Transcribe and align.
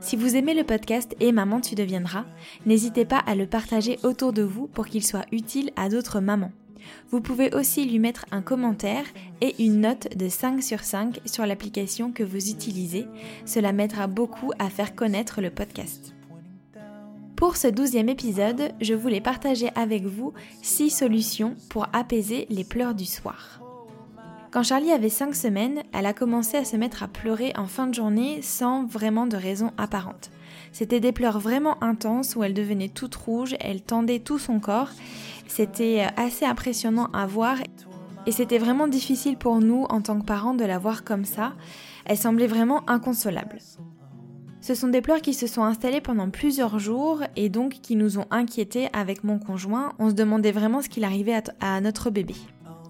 Si 0.00 0.14
vous 0.14 0.36
aimez 0.36 0.54
le 0.54 0.64
podcast 0.64 1.16
Et 1.18 1.32
Maman 1.32 1.60
tu 1.60 1.74
deviendras, 1.74 2.24
n'hésitez 2.66 3.04
pas 3.04 3.18
à 3.18 3.34
le 3.34 3.46
partager 3.46 3.98
autour 4.04 4.32
de 4.32 4.42
vous 4.42 4.68
pour 4.68 4.86
qu'il 4.86 5.04
soit 5.04 5.26
utile 5.32 5.70
à 5.76 5.88
d'autres 5.88 6.20
mamans. 6.20 6.52
Vous 7.10 7.20
pouvez 7.20 7.54
aussi 7.54 7.84
lui 7.84 7.98
mettre 7.98 8.24
un 8.30 8.40
commentaire 8.40 9.04
et 9.40 9.62
une 9.62 9.80
note 9.80 10.16
de 10.16 10.28
5 10.28 10.62
sur 10.62 10.80
5 10.80 11.20
sur 11.26 11.44
l'application 11.44 12.12
que 12.12 12.22
vous 12.22 12.50
utilisez. 12.50 13.06
Cela 13.44 13.72
m'aidera 13.72 14.06
beaucoup 14.06 14.52
à 14.58 14.70
faire 14.70 14.94
connaître 14.94 15.40
le 15.40 15.50
podcast. 15.50 16.14
Pour 17.36 17.56
ce 17.56 17.68
douzième 17.68 18.08
épisode, 18.08 18.72
je 18.80 18.94
voulais 18.94 19.20
partager 19.20 19.70
avec 19.74 20.04
vous 20.04 20.32
6 20.62 20.90
solutions 20.90 21.56
pour 21.70 21.86
apaiser 21.92 22.46
les 22.50 22.64
pleurs 22.64 22.94
du 22.94 23.04
soir. 23.04 23.67
Quand 24.50 24.62
Charlie 24.62 24.92
avait 24.92 25.10
5 25.10 25.34
semaines, 25.34 25.82
elle 25.92 26.06
a 26.06 26.14
commencé 26.14 26.56
à 26.56 26.64
se 26.64 26.76
mettre 26.76 27.02
à 27.02 27.08
pleurer 27.08 27.52
en 27.56 27.66
fin 27.66 27.86
de 27.86 27.94
journée 27.94 28.40
sans 28.40 28.86
vraiment 28.86 29.26
de 29.26 29.36
raison 29.36 29.72
apparente. 29.76 30.30
C'était 30.72 31.00
des 31.00 31.12
pleurs 31.12 31.38
vraiment 31.38 31.82
intenses 31.82 32.34
où 32.34 32.42
elle 32.42 32.54
devenait 32.54 32.88
toute 32.88 33.14
rouge, 33.14 33.56
elle 33.60 33.82
tendait 33.82 34.20
tout 34.20 34.38
son 34.38 34.58
corps. 34.58 34.90
C'était 35.46 36.06
assez 36.16 36.46
impressionnant 36.46 37.08
à 37.12 37.26
voir 37.26 37.56
et 38.26 38.32
c'était 38.32 38.58
vraiment 38.58 38.88
difficile 38.88 39.36
pour 39.36 39.60
nous 39.60 39.84
en 39.90 40.00
tant 40.00 40.18
que 40.18 40.24
parents 40.24 40.54
de 40.54 40.64
la 40.64 40.78
voir 40.78 41.04
comme 41.04 41.24
ça. 41.26 41.52
Elle 42.06 42.18
semblait 42.18 42.46
vraiment 42.46 42.88
inconsolable. 42.88 43.58
Ce 44.60 44.74
sont 44.74 44.88
des 44.88 45.00
pleurs 45.02 45.22
qui 45.22 45.34
se 45.34 45.46
sont 45.46 45.62
installées 45.62 46.00
pendant 46.00 46.30
plusieurs 46.30 46.78
jours 46.78 47.22
et 47.36 47.48
donc 47.48 47.78
qui 47.82 47.96
nous 47.96 48.18
ont 48.18 48.26
inquiétés 48.30 48.88
avec 48.92 49.24
mon 49.24 49.38
conjoint. 49.38 49.92
On 49.98 50.10
se 50.10 50.14
demandait 50.14 50.52
vraiment 50.52 50.82
ce 50.82 50.88
qu'il 50.88 51.04
arrivait 51.04 51.40
à, 51.60 51.80
notre 51.80 52.10
bébé. 52.10 52.34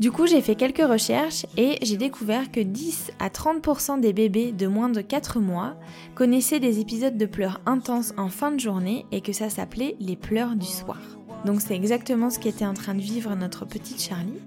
Du 0.01 0.13
coup, 0.13 0.29
j'ai 0.29 0.41
fait 0.43 0.55
quelques 0.55 0.87
recherches 0.89 1.45
et 1.57 1.77
j'ai 1.83 1.97
découvert 1.97 2.53
que 2.53 2.61
10 2.61 3.11
à 3.19 3.31
30% 3.31 3.99
des 3.99 4.13
bébés 4.13 4.53
de 4.53 4.69
moins 4.69 4.89
de 4.89 5.01
4 5.01 5.41
mois 5.41 5.75
connaissaient 6.15 6.61
des 6.61 6.79
épisodes 6.79 7.17
de 7.17 7.27
pleurs 7.27 7.61
intenses 7.67 8.15
en 8.17 8.29
fin 8.29 8.53
de 8.53 8.61
journée 8.61 9.07
et 9.11 9.21
que 9.21 9.33
ça 9.33 9.51
s'appelait 9.51 9.97
les 9.99 10.15
pleurs 10.15 10.55
du 10.55 10.67
soir. 10.67 11.01
Donc 11.45 11.61
c'est 11.61 11.75
exactement 11.75 12.31
ce 12.31 12.39
qu'était 12.39 12.65
en 12.65 12.75
train 12.75 12.95
de 12.95 13.01
vivre 13.01 13.35
notre 13.35 13.65
petite 13.65 14.01
Charlie. 14.01 14.41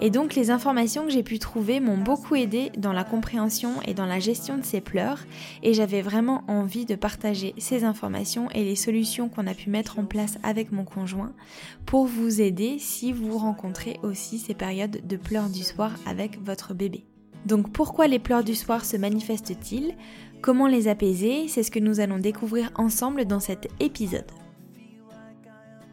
Et 0.00 0.10
donc 0.10 0.34
les 0.36 0.50
informations 0.50 1.04
que 1.04 1.10
j'ai 1.10 1.24
pu 1.24 1.38
trouver 1.38 1.80
m'ont 1.80 1.98
beaucoup 1.98 2.36
aidé 2.36 2.70
dans 2.78 2.92
la 2.92 3.02
compréhension 3.02 3.82
et 3.84 3.94
dans 3.94 4.06
la 4.06 4.20
gestion 4.20 4.56
de 4.56 4.64
ces 4.64 4.80
pleurs 4.80 5.24
et 5.62 5.74
j'avais 5.74 6.02
vraiment 6.02 6.44
envie 6.46 6.84
de 6.84 6.94
partager 6.94 7.52
ces 7.58 7.82
informations 7.82 8.48
et 8.52 8.62
les 8.62 8.76
solutions 8.76 9.28
qu'on 9.28 9.48
a 9.48 9.54
pu 9.54 9.70
mettre 9.70 9.98
en 9.98 10.04
place 10.04 10.38
avec 10.44 10.70
mon 10.70 10.84
conjoint 10.84 11.32
pour 11.84 12.06
vous 12.06 12.40
aider 12.40 12.78
si 12.78 13.12
vous 13.12 13.36
rencontrez 13.38 13.98
aussi 14.04 14.38
ces 14.38 14.54
périodes 14.54 15.00
de 15.04 15.16
pleurs 15.16 15.48
du 15.48 15.64
soir 15.64 15.92
avec 16.06 16.40
votre 16.44 16.74
bébé. 16.74 17.04
Donc 17.46 17.72
pourquoi 17.72 18.06
les 18.06 18.18
pleurs 18.18 18.44
du 18.44 18.54
soir 18.54 18.84
se 18.84 18.96
manifestent-ils? 18.96 19.94
Comment 20.42 20.68
les 20.68 20.86
apaiser? 20.86 21.48
C'est 21.48 21.64
ce 21.64 21.70
que 21.70 21.80
nous 21.80 21.98
allons 21.98 22.18
découvrir 22.18 22.70
ensemble 22.76 23.24
dans 23.24 23.40
cet 23.40 23.68
épisode. 23.80 24.30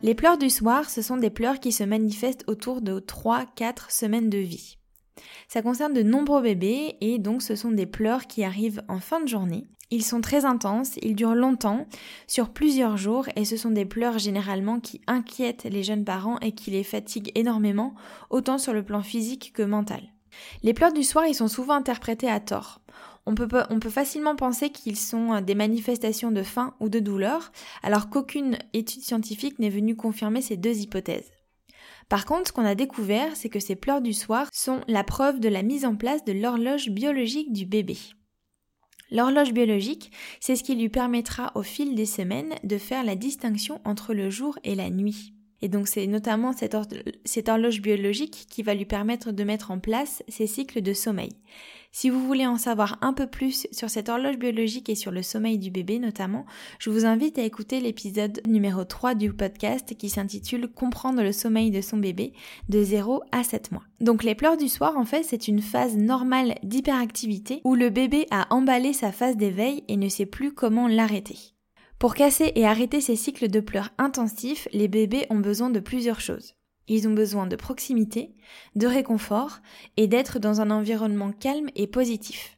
Les 0.04 0.14
pleurs 0.14 0.38
du 0.38 0.50
soir, 0.50 0.90
ce 0.90 1.02
sont 1.02 1.18
des 1.18 1.30
pleurs 1.30 1.60
qui 1.60 1.72
se 1.72 1.84
manifestent 1.84 2.44
autour 2.48 2.82
de 2.82 3.00
3-4 3.00 3.90
semaines 3.90 4.30
de 4.30 4.38
vie. 4.38 4.78
Ça 5.48 5.62
concerne 5.62 5.94
de 5.94 6.04
nombreux 6.04 6.42
bébés 6.42 6.98
et 7.02 7.18
donc 7.18 7.42
ce 7.42 7.56
sont 7.56 7.72
des 7.72 7.86
pleurs 7.86 8.28
qui 8.28 8.44
arrivent 8.44 8.84
en 8.88 9.00
fin 9.00 9.22
de 9.22 9.28
journée. 9.28 9.68
Ils 9.92 10.04
sont 10.04 10.22
très 10.22 10.46
intenses, 10.46 10.98
ils 11.02 11.16
durent 11.16 11.36
longtemps, 11.36 11.88
sur 12.28 12.50
plusieurs 12.50 12.98
jours 12.98 13.28
et 13.36 13.46
ce 13.46 13.56
sont 13.56 13.70
des 13.70 13.86
pleurs 13.86 14.18
généralement 14.18 14.80
qui 14.80 15.02
inquiètent 15.08 15.64
les 15.64 15.84
jeunes 15.84 16.06
parents 16.06 16.40
et 16.40 16.54
qui 16.54 16.72
les 16.72 16.84
fatiguent 16.84 17.32
énormément, 17.36 17.94
autant 18.30 18.58
sur 18.58 18.74
le 18.74 18.84
plan 18.84 19.04
physique 19.04 19.54
que 19.54 19.64
mental. 19.64 20.02
Les 20.64 20.74
pleurs 20.74 20.92
du 20.92 21.04
soir, 21.04 21.26
ils 21.28 21.36
sont 21.36 21.48
souvent 21.48 21.76
interprétés 21.76 22.30
à 22.30 22.40
tort 22.40 22.82
on 23.26 23.34
peut, 23.34 23.90
facilement 23.90 24.36
penser 24.36 24.70
qu'ils 24.70 24.98
sont 24.98 25.34
euh, 25.34 25.42
des 25.42 25.56
manifestations 25.56 26.32
de 26.32 26.44
faim 26.44 26.76
ou 26.80 26.90
de 26.90 27.00
douleur, 27.00 27.52
alors 27.84 28.10
qu'aucune 28.10 28.58
étude 28.74 29.02
scientifique 29.02 29.60
n'est 29.60 29.70
venue 29.70 29.96
confirmer 29.96 30.42
ces 30.42 30.58
deux 30.58 30.78
hypothèses. 30.78 31.32
Par 32.08 32.26
contre, 32.26 32.50
ce 32.50 32.54
qu'on 32.54 32.66
a 32.66 32.76
découvert, 32.76 33.36
c'est 33.36 33.50
que 33.50 33.60
ces 33.60 33.76
pleurs 33.76 34.02
du 34.02 34.14
soir 34.14 34.48
sont 34.54 34.82
la 34.88 35.04
preuve 35.04 35.40
de 35.40 35.50
la 35.50 35.64
mise 35.64 35.86
en 35.86 35.96
place 35.96 36.24
de 36.24 36.34
l'horloge 36.34 36.90
biologique 36.90 37.52
du 37.52 37.66
bébé. 37.66 37.98
L'horloge 39.12 39.54
biologique, 39.54 40.12
c'est 40.40 40.56
ce 40.56 40.64
qui 40.64 40.76
lui 40.76 40.90
permettra 40.90 41.52
au 41.56 41.64
fil 41.64 41.96
des 41.96 42.06
semaines 42.06 42.56
de 42.64 42.78
faire 42.78 43.04
la 43.04 43.16
distinction 43.16 43.82
entre 43.86 44.14
le 44.14 44.30
jour 44.30 44.58
et 44.64 44.76
la 44.76 44.90
nuit. 44.90 45.35
Et 45.62 45.70
donc 45.70 45.88
c'est 45.88 46.08
notamment 46.08 46.54
cette, 46.54 46.76
horloge 47.50 47.82
biologique 47.82 48.46
qui 48.50 48.64
va 48.64 48.74
lui 48.74 48.86
permettre 48.86 49.32
de 49.32 49.44
mettre 49.44 49.72
en 49.72 49.80
place 49.80 50.24
ses 50.28 50.48
cycles 50.48 50.82
de 50.82 50.94
sommeil. 50.94 51.32
Si 51.92 52.10
vous 52.10 52.26
voulez 52.28 52.46
en 52.46 52.58
savoir 52.58 52.98
un 53.02 53.14
peu 53.14 53.26
plus 53.26 53.68
sur 53.72 53.90
cette 53.90 54.10
horloge 54.10 54.38
biologique 54.38 54.90
et 54.90 54.96
sur 54.96 55.12
le 55.12 55.22
sommeil 55.22 55.58
du 55.58 55.72
bébé 55.72 55.98
notamment, 55.98 56.46
je 56.78 56.90
vous 56.90 57.06
invite 57.06 57.40
à 57.40 57.44
écouter 57.44 57.80
l'épisode 57.80 58.42
numéro 58.46 58.84
3 58.84 59.16
du 59.16 59.32
podcast 59.32 59.96
qui 59.98 60.10
s'intitule 60.10 60.68
Comprendre 60.68 61.24
le 61.24 61.32
sommeil 61.32 61.72
de 61.72 61.80
son 61.80 61.96
bébé 61.96 62.34
de 62.68 62.84
0 62.84 63.24
à 63.32 63.46
7 63.46 63.72
mois. 63.72 63.84
Donc 64.02 64.24
les 64.24 64.36
pleurs 64.36 64.58
du 64.58 64.68
soir 64.68 64.98
en 64.98 65.06
fait 65.06 65.24
c'est 65.24 65.48
une 65.48 65.62
phase 65.62 65.96
normale 65.96 66.56
d'hyperactivité 66.64 67.62
où 67.64 67.76
le 67.76 67.90
bébé 67.90 68.28
a 68.30 68.54
emballé 68.54 68.92
sa 68.92 69.14
phase 69.14 69.38
d'éveil 69.38 69.86
et 69.88 69.96
ne 69.96 70.10
sait 70.10 70.26
plus 70.26 70.54
comment 70.54 70.90
l'arrêter. 70.90 71.55
Pour 72.00 72.14
casser 72.14 72.52
et 72.56 72.66
arrêter 72.66 73.00
ces 73.00 73.16
cycles 73.16 73.48
de 73.48 73.60
pleurs 73.60 73.92
intensifs, 73.98 74.68
les 74.74 74.88
bébés 74.88 75.26
ont 75.30 75.40
besoin 75.40 75.70
de 75.70 75.80
plusieurs 75.80 76.20
choses. 76.20 76.56
Ils 76.88 77.08
ont 77.08 77.14
besoin 77.14 77.48
de 77.48 77.56
proximité, 77.56 78.36
de 78.76 78.86
réconfort 78.86 79.60
et 79.98 80.08
d'être 80.08 80.38
dans 80.38 80.62
un 80.62 80.72
environnement 80.72 81.32
calme 81.32 81.70
et 81.76 81.88
positif. 81.88 82.58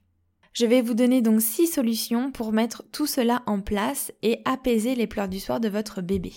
Je 0.53 0.65
vais 0.65 0.81
vous 0.81 0.95
donner 0.95 1.21
donc 1.21 1.39
six 1.39 1.67
solutions 1.67 2.31
pour 2.31 2.51
mettre 2.51 2.83
tout 2.91 3.05
cela 3.05 3.43
en 3.45 3.61
place 3.61 4.11
et 4.23 4.41
apaiser 4.43 4.95
les 4.95 5.07
pleurs 5.07 5.29
du 5.29 5.39
soir 5.39 5.59
de 5.59 5.69
votre 5.69 6.01
bébé. 6.01 6.33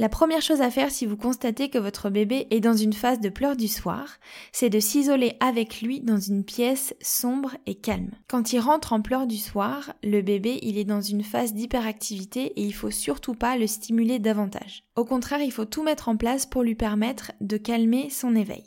La 0.00 0.08
première 0.08 0.42
chose 0.42 0.60
à 0.60 0.70
faire 0.70 0.92
si 0.92 1.06
vous 1.06 1.16
constatez 1.16 1.70
que 1.70 1.78
votre 1.78 2.08
bébé 2.08 2.46
est 2.52 2.60
dans 2.60 2.76
une 2.76 2.92
phase 2.92 3.18
de 3.18 3.30
pleurs 3.30 3.56
du 3.56 3.66
soir, 3.66 4.18
c'est 4.52 4.70
de 4.70 4.78
s'isoler 4.78 5.32
avec 5.40 5.82
lui 5.82 6.00
dans 6.00 6.20
une 6.20 6.44
pièce 6.44 6.94
sombre 7.00 7.56
et 7.66 7.74
calme. 7.74 8.12
Quand 8.28 8.52
il 8.52 8.60
rentre 8.60 8.92
en 8.92 9.02
pleurs 9.02 9.26
du 9.26 9.38
soir, 9.38 9.92
le 10.04 10.22
bébé 10.22 10.60
il 10.62 10.78
est 10.78 10.84
dans 10.84 11.00
une 11.00 11.24
phase 11.24 11.52
d'hyperactivité 11.52 12.52
et 12.54 12.62
il 12.62 12.74
faut 12.74 12.92
surtout 12.92 13.34
pas 13.34 13.56
le 13.56 13.66
stimuler 13.66 14.20
davantage. 14.20 14.84
Au 14.94 15.04
contraire, 15.04 15.42
il 15.42 15.50
faut 15.50 15.64
tout 15.64 15.82
mettre 15.82 16.08
en 16.08 16.16
place 16.16 16.46
pour 16.46 16.62
lui 16.62 16.76
permettre 16.76 17.32
de 17.40 17.56
calmer 17.56 18.08
son 18.08 18.36
éveil. 18.36 18.62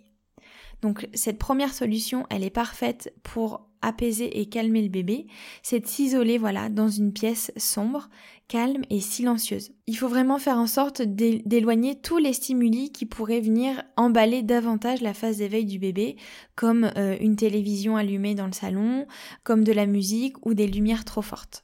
Donc 0.82 1.08
cette 1.14 1.38
première 1.38 1.74
solution, 1.74 2.26
elle 2.30 2.44
est 2.44 2.50
parfaite 2.50 3.14
pour 3.24 3.70
apaiser 3.82 4.40
et 4.40 4.48
calmer 4.48 4.82
le 4.82 4.90
bébé, 4.90 5.28
c'est 5.64 5.80
de 5.80 5.88
s'isoler 5.88 6.38
voilà 6.38 6.70
dans 6.70 6.88
une 6.88 7.14
pièce 7.14 7.52
sombre, 7.58 8.10
calme 8.48 8.84
et 8.90 9.00
silencieuse. 9.00 9.72
Il 9.88 9.98
faut 9.98 10.08
vraiment 10.08 10.38
faire 10.38 10.58
en 10.58 10.68
sorte 10.68 11.02
d'éloigner 11.02 12.00
tous 12.00 12.18
les 12.18 12.34
stimuli 12.34 12.92
qui 12.92 13.06
pourraient 13.06 13.42
venir 13.42 13.82
emballer 13.98 14.44
davantage 14.44 15.02
la 15.02 15.14
phase 15.14 15.38
d'éveil 15.38 15.66
du 15.66 15.80
bébé, 15.80 16.16
comme 16.56 16.92
euh, 16.98 17.18
une 17.20 17.36
télévision 17.36 17.96
allumée 17.96 18.36
dans 18.36 18.48
le 18.48 18.54
salon, 18.54 19.08
comme 19.44 19.64
de 19.64 19.72
la 19.72 19.86
musique 19.86 20.46
ou 20.46 20.54
des 20.54 20.68
lumières 20.68 21.06
trop 21.06 21.22
fortes. 21.22 21.64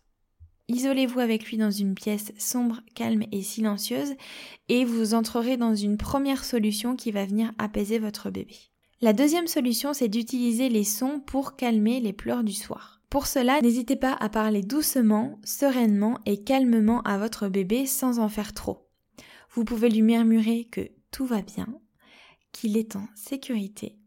Isolez-vous 0.70 1.20
avec 1.20 1.46
lui 1.46 1.58
dans 1.58 1.72
une 1.72 1.96
pièce 1.96 2.34
sombre, 2.38 2.82
calme 2.94 3.24
et 3.32 3.42
silencieuse 3.42 4.16
et 4.68 4.84
vous 4.84 5.14
entrerez 5.14 5.56
dans 5.56 5.76
une 5.76 5.98
première 5.98 6.44
solution 6.44 6.98
qui 6.98 7.12
va 7.12 7.26
venir 7.26 7.54
apaiser 7.58 8.00
votre 8.00 8.30
bébé. 8.32 8.56
La 9.00 9.14
deuxième 9.14 9.46
solution, 9.46 9.94
c'est 9.94 10.08
d'utiliser 10.08 10.70
les 10.70 10.84
sons 10.84 11.20
pour 11.20 11.56
calmer 11.56 12.00
les 12.00 12.14
pleurs 12.14 12.44
du 12.44 12.54
soir. 12.54 13.00
Pour 13.12 13.28
cela, 13.28 13.62
n'hésitez 13.62 13.96
pas 13.96 14.14
à 14.14 14.28
parler 14.28 14.64
doucement, 14.64 15.40
sereinement 15.44 16.20
et 16.26 16.44
calmement 16.44 17.02
à 17.04 17.20
votre 17.20 17.48
bébé 17.48 17.86
sans 17.86 18.18
en 18.18 18.28
faire 18.28 18.54
trop. 18.54 18.90
Vous 19.52 19.64
pouvez 19.64 19.90
lui 19.90 20.02
murmurer 20.02 20.66
que 20.66 20.90
tout 21.12 21.28
va 21.28 21.44
bien, 21.44 21.68
qu'il 22.52 22.76
est 22.76 22.96
en 22.96 23.08
sécurité. 23.16 24.00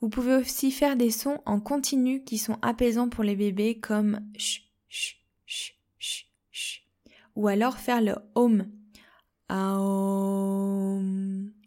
Vous 0.00 0.08
pouvez 0.08 0.36
aussi 0.36 0.70
faire 0.70 0.96
des 0.96 1.10
sons 1.10 1.40
en 1.44 1.58
continu 1.58 2.22
qui 2.22 2.38
sont 2.38 2.58
apaisants 2.62 3.08
pour 3.08 3.24
les 3.24 3.34
bébés 3.34 3.80
comme 3.80 4.20
ch 4.34 4.70
ch 4.88 5.20
ch 5.46 5.80
ch 5.98 6.30
ch 6.52 6.86
ou 7.34 7.48
alors 7.48 7.76
faire 7.76 8.00
le 8.00 8.14
home. 8.34 8.70
Aum 9.48 10.76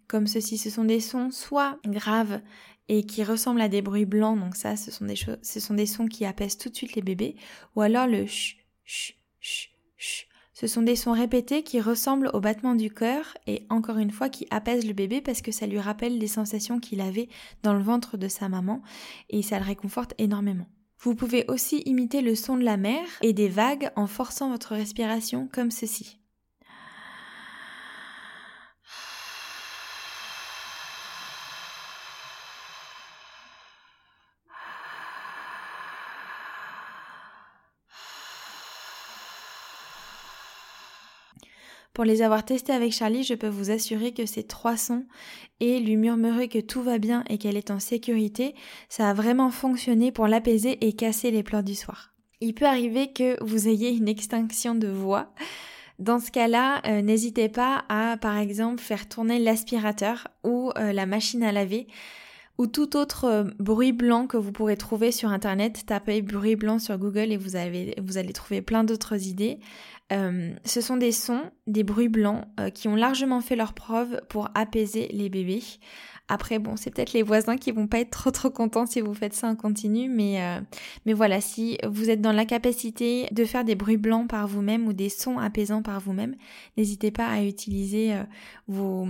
comme 0.09 0.27
ceci. 0.27 0.57
Ce 0.57 0.69
sont 0.69 0.83
des 0.83 0.99
sons 0.99 1.31
soit 1.31 1.79
graves 1.85 2.41
et 2.89 3.05
qui 3.05 3.23
ressemblent 3.23 3.61
à 3.61 3.69
des 3.69 3.81
bruits 3.81 4.05
blancs, 4.05 4.37
donc 4.37 4.55
ça, 4.55 4.75
ce 4.75 4.91
sont 4.91 5.05
des 5.05 5.15
choses, 5.15 5.37
ce 5.43 5.59
sont 5.61 5.75
des 5.75 5.85
sons 5.85 6.07
qui 6.07 6.25
apaisent 6.25 6.57
tout 6.57 6.69
de 6.69 6.75
suite 6.75 6.95
les 6.95 7.03
bébés, 7.03 7.35
ou 7.75 7.81
alors 7.81 8.07
le 8.07 8.25
ch, 8.25 8.57
ch, 8.83 9.15
ch, 9.39 10.27
Ce 10.53 10.65
sont 10.67 10.81
des 10.81 10.95
sons 10.95 11.13
répétés 11.13 11.61
qui 11.61 11.79
ressemblent 11.79 12.31
au 12.33 12.39
battement 12.39 12.75
du 12.75 12.91
cœur 12.91 13.37
et 13.47 13.65
encore 13.69 13.99
une 13.99 14.11
fois 14.11 14.27
qui 14.27 14.47
apaisent 14.49 14.87
le 14.87 14.93
bébé 14.93 15.21
parce 15.21 15.41
que 15.41 15.51
ça 15.51 15.67
lui 15.67 15.79
rappelle 15.79 16.17
les 16.17 16.27
sensations 16.27 16.79
qu'il 16.79 16.99
avait 16.99 17.29
dans 17.61 17.73
le 17.73 17.83
ventre 17.83 18.17
de 18.17 18.27
sa 18.27 18.49
maman 18.49 18.81
et 19.29 19.43
ça 19.43 19.59
le 19.59 19.65
réconforte 19.65 20.15
énormément. 20.17 20.67
Vous 21.01 21.15
pouvez 21.15 21.45
aussi 21.47 21.77
imiter 21.85 22.21
le 22.21 22.35
son 22.35 22.57
de 22.57 22.63
la 22.63 22.75
mer 22.75 23.05
et 23.21 23.31
des 23.31 23.47
vagues 23.47 23.91
en 23.95 24.07
forçant 24.07 24.49
votre 24.49 24.73
respiration 24.73 25.47
comme 25.53 25.71
ceci. 25.71 26.19
Pour 41.99 42.05
les 42.05 42.21
avoir 42.21 42.45
testés 42.45 42.71
avec 42.71 42.93
Charlie, 42.93 43.23
je 43.23 43.33
peux 43.33 43.49
vous 43.49 43.71
assurer 43.71 44.13
que 44.13 44.25
ces 44.25 44.43
trois 44.43 44.77
sons 44.77 45.03
et 45.59 45.81
lui 45.81 45.97
murmurer 45.97 46.47
que 46.47 46.59
tout 46.59 46.81
va 46.81 46.97
bien 46.97 47.25
et 47.27 47.37
qu'elle 47.37 47.57
est 47.57 47.71
en 47.71 47.79
sécurité, 47.79 48.55
ça 48.87 49.09
a 49.09 49.13
vraiment 49.13 49.51
fonctionné 49.51 50.13
pour 50.13 50.25
l'apaiser 50.25 50.77
et 50.87 50.93
casser 50.93 51.29
les 51.29 51.43
pleurs 51.43 51.61
du 51.61 51.75
soir. 51.75 52.13
Il 52.39 52.53
peut 52.53 52.67
arriver 52.67 53.11
que 53.11 53.35
vous 53.43 53.67
ayez 53.67 53.89
une 53.89 54.07
extinction 54.07 54.75
de 54.75 54.87
voix. 54.87 55.33
Dans 55.99 56.19
ce 56.19 56.31
cas-là, 56.31 56.81
euh, 56.87 57.01
n'hésitez 57.01 57.49
pas 57.49 57.83
à, 57.89 58.15
par 58.15 58.37
exemple, 58.37 58.81
faire 58.81 59.09
tourner 59.09 59.37
l'aspirateur 59.37 60.29
ou 60.45 60.71
euh, 60.77 60.93
la 60.93 61.05
machine 61.05 61.43
à 61.43 61.51
laver 61.51 61.87
ou 62.59 62.67
tout 62.67 62.97
autre 62.97 63.23
euh, 63.23 63.43
bruit 63.57 63.93
blanc 63.93 64.27
que 64.27 64.35
vous 64.35 64.51
pourrez 64.51 64.75
trouver 64.75 65.13
sur 65.13 65.29
Internet. 65.29 65.85
Tapez 65.87 66.21
bruit 66.21 66.57
blanc 66.57 66.77
sur 66.77 66.97
Google 66.97 67.31
et 67.31 67.37
vous, 67.37 67.55
allez 67.55 68.33
trouver 68.33 68.61
plein 68.61 68.83
d'autres 68.83 69.27
idées. 69.27 69.59
Euh, 70.11 70.53
ce 70.65 70.81
sont 70.81 70.97
des 70.97 71.11
sons, 71.11 71.51
des 71.67 71.83
bruits 71.83 72.09
blancs 72.09 72.45
euh, 72.59 72.69
qui 72.69 72.87
ont 72.87 72.95
largement 72.95 73.41
fait 73.41 73.55
leur 73.55 73.73
preuve 73.73 74.21
pour 74.29 74.49
apaiser 74.55 75.07
les 75.11 75.29
bébés. 75.29 75.61
Après, 76.27 76.59
bon, 76.59 76.75
c'est 76.75 76.91
peut-être 76.91 77.13
les 77.13 77.23
voisins 77.23 77.57
qui 77.57 77.71
vont 77.71 77.87
pas 77.87 77.99
être 77.99 78.11
trop 78.11 78.31
trop 78.31 78.49
contents 78.49 78.85
si 78.85 79.01
vous 79.01 79.13
faites 79.13 79.33
ça 79.33 79.47
en 79.47 79.55
continu, 79.55 80.09
mais, 80.09 80.41
euh, 80.41 80.59
mais 81.05 81.13
voilà, 81.13 81.41
si 81.41 81.77
vous 81.87 82.09
êtes 82.09 82.21
dans 82.21 82.31
la 82.31 82.45
capacité 82.45 83.27
de 83.31 83.45
faire 83.45 83.63
des 83.63 83.75
bruits 83.75 83.97
blancs 83.97 84.27
par 84.27 84.47
vous-même 84.47 84.87
ou 84.87 84.93
des 84.93 85.09
sons 85.09 85.39
apaisants 85.39 85.81
par 85.81 85.99
vous-même, 85.99 86.35
n'hésitez 86.77 87.11
pas 87.11 87.27
à 87.27 87.43
utiliser 87.43 88.15
vos, 88.67 89.07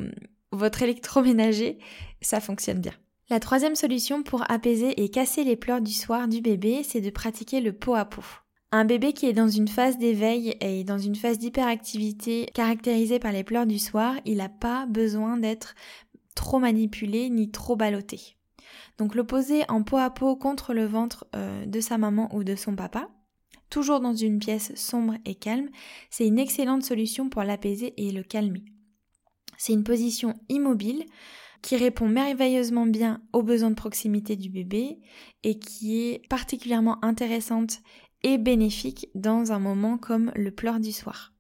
votre 0.52 0.82
électroménager, 0.82 1.78
ça 2.22 2.40
fonctionne 2.40 2.80
bien. 2.80 2.94
La 3.30 3.40
troisième 3.40 3.76
solution 3.76 4.24
pour 4.24 4.50
apaiser 4.50 5.04
et 5.04 5.10
casser 5.10 5.44
les 5.44 5.56
pleurs 5.56 5.82
du 5.82 5.94
soir 5.94 6.28
du 6.28 6.42
bébé, 6.42 6.82
c'est 6.84 7.02
de 7.02 7.10
pratiquer 7.10 7.62
le 7.62 7.74
pot 7.74 7.96
à 7.96 8.06
pot. 8.06 8.26
Un 8.72 8.86
bébé 8.86 9.14
qui 9.14 9.26
est 9.26 9.34
dans 9.34 9.48
une 9.48 9.68
phase 9.68 9.98
d'éveil 9.98 10.56
et 10.62 10.84
dans 10.84 11.00
une 11.00 11.16
phase 11.16 11.40
d'hyperactivité 11.40 12.46
caractérisée 12.54 13.18
par 13.18 13.32
les 13.32 13.44
pleurs 13.44 13.66
du 13.66 13.80
soir, 13.80 14.16
il 14.26 14.38
n'a 14.38 14.50
pas 14.50 14.86
besoin 14.86 15.38
d'être 15.38 15.74
trop 16.36 16.60
manipulé 16.60 17.30
ni 17.30 17.50
trop 17.50 17.76
ballotté. 17.76 18.38
Donc 19.00 19.16
le 19.16 19.24
poser 19.24 19.64
en 19.70 19.82
peau 19.82 19.98
à 19.98 20.12
peau 20.12 20.36
contre 20.36 20.74
le 20.76 20.86
ventre 20.86 21.26
euh, 21.36 21.66
de 21.66 21.80
sa 21.80 21.98
maman 21.98 22.30
ou 22.36 22.44
de 22.44 22.56
son 22.56 22.76
papa, 22.76 23.10
toujours 23.72 24.02
dans 24.02 24.14
une 24.14 24.38
pièce 24.38 24.76
sombre 24.76 25.16
et 25.26 25.34
calme, 25.34 25.70
c'est 26.12 26.28
une 26.28 26.38
excellente 26.38 26.84
solution 26.84 27.28
pour 27.28 27.44
l'apaiser 27.44 27.94
et 27.98 28.12
le 28.12 28.22
calmer. 28.22 28.64
C'est 29.58 29.74
une 29.74 29.84
position 29.84 30.36
immobile 30.48 31.06
qui 31.62 31.76
répond 31.76 32.08
merveilleusement 32.08 32.86
bien 32.86 33.22
aux 33.34 33.44
besoins 33.44 33.72
de 33.72 33.76
proximité 33.76 34.36
du 34.36 34.50
bébé 34.50 35.00
et 35.44 35.60
qui 35.60 36.02
est 36.02 36.28
particulièrement 36.30 37.04
intéressante 37.04 37.80
et 38.24 38.38
bénéfique 38.38 39.10
dans 39.16 39.52
un 39.52 39.60
moment 39.60 39.98
comme 39.98 40.32
le 40.36 40.52
pleur 40.52 40.80
du 40.80 40.92
soir. 40.92 41.34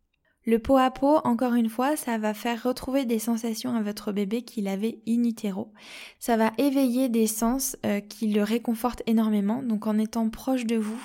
Le 0.46 0.58
pot 0.58 0.78
à 0.78 0.90
pot, 0.90 1.18
encore 1.26 1.54
une 1.54 1.70
fois, 1.70 1.96
ça 1.96 2.18
va 2.18 2.34
faire 2.34 2.64
retrouver 2.64 3.06
des 3.06 3.20
sensations 3.20 3.76
à 3.76 3.82
votre 3.82 4.12
bébé 4.12 4.42
qu'il 4.42 4.68
avait 4.68 5.00
in 5.08 5.24
utero. 5.24 5.74
Ça 6.20 6.38
va 6.38 6.54
éveiller 6.58 7.10
des 7.10 7.28
sens 7.28 7.78
euh, 7.86 8.00
qui 8.00 8.28
le 8.28 8.42
réconfortent 8.42 9.04
énormément. 9.06 9.62
Donc 9.62 9.86
en 9.86 9.98
étant 9.98 10.30
proche 10.30 10.66
de 10.66 10.78
vous, 10.78 11.02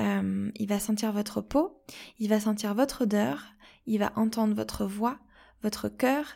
euh, 0.00 0.50
il 0.56 0.66
va 0.66 0.80
sentir 0.80 1.12
votre 1.12 1.40
peau, 1.40 1.78
il 2.18 2.28
va 2.28 2.40
sentir 2.40 2.74
votre 2.74 3.02
odeur, 3.02 3.44
il 3.86 3.98
va 3.98 4.12
entendre 4.16 4.54
votre 4.54 4.86
voix, 4.86 5.18
votre 5.64 5.88
cœur, 5.88 6.26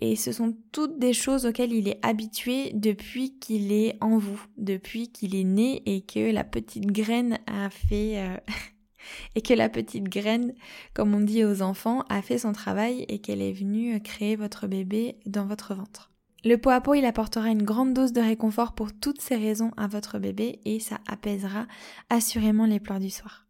et 0.00 0.16
ce 0.16 0.32
sont 0.32 0.56
toutes 0.72 0.98
des 0.98 1.12
choses 1.12 1.44
auxquelles 1.44 1.72
il 1.72 1.88
est 1.88 1.98
habitué 2.02 2.70
depuis 2.72 3.38
qu'il 3.38 3.72
est 3.72 3.98
en 4.00 4.16
vous, 4.16 4.40
depuis 4.56 5.10
qu'il 5.12 5.34
est 5.34 5.44
né 5.44 5.82
et 5.84 6.00
que 6.00 6.32
la 6.32 6.44
petite 6.44 6.86
graine 6.86 7.38
a 7.46 7.68
fait... 7.68 8.18
Euh, 8.18 8.36
et 9.34 9.42
que 9.42 9.54
la 9.54 9.68
petite 9.68 10.08
graine, 10.08 10.54
comme 10.94 11.14
on 11.14 11.20
dit 11.20 11.44
aux 11.44 11.62
enfants, 11.62 12.02
a 12.08 12.22
fait 12.22 12.38
son 12.38 12.52
travail 12.52 13.04
et 13.08 13.20
qu'elle 13.20 13.42
est 13.42 13.52
venue 13.52 14.00
créer 14.00 14.36
votre 14.36 14.66
bébé 14.66 15.18
dans 15.26 15.46
votre 15.46 15.74
ventre. 15.74 16.10
Le 16.44 16.56
pot 16.58 16.70
à 16.70 16.80
pot, 16.80 16.94
il 16.94 17.04
apportera 17.04 17.48
une 17.48 17.62
grande 17.62 17.94
dose 17.94 18.12
de 18.12 18.20
réconfort 18.20 18.74
pour 18.74 18.92
toutes 18.92 19.20
ces 19.20 19.36
raisons 19.36 19.72
à 19.76 19.86
votre 19.86 20.18
bébé 20.18 20.60
et 20.64 20.80
ça 20.80 20.98
apaisera 21.06 21.66
assurément 22.10 22.66
les 22.66 22.80
pleurs 22.80 23.00
du 23.00 23.10
soir. 23.10 23.45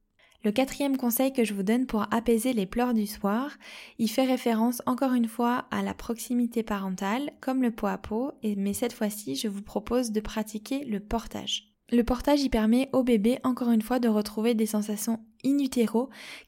Le 0.46 0.52
quatrième 0.52 0.96
conseil 0.96 1.32
que 1.32 1.42
je 1.42 1.54
vous 1.54 1.64
donne 1.64 1.86
pour 1.86 2.06
apaiser 2.14 2.52
les 2.52 2.66
pleurs 2.66 2.94
du 2.94 3.08
soir, 3.08 3.50
il 3.98 4.06
fait 4.06 4.22
référence 4.22 4.80
encore 4.86 5.12
une 5.12 5.26
fois 5.26 5.66
à 5.72 5.82
la 5.82 5.92
proximité 5.92 6.62
parentale, 6.62 7.32
comme 7.40 7.62
le 7.62 7.72
pot 7.72 7.88
à 7.88 7.98
pot, 7.98 8.30
mais 8.44 8.72
cette 8.72 8.92
fois-ci, 8.92 9.34
je 9.34 9.48
vous 9.48 9.62
propose 9.62 10.12
de 10.12 10.20
pratiquer 10.20 10.84
le 10.84 11.00
portage. 11.00 11.74
Le 11.90 12.04
portage 12.04 12.44
y 12.44 12.48
permet 12.48 12.88
au 12.92 13.02
bébé 13.02 13.40
encore 13.42 13.72
une 13.72 13.82
fois 13.82 13.98
de 13.98 14.06
retrouver 14.06 14.54
des 14.54 14.66
sensations 14.66 15.18
in 15.44 15.56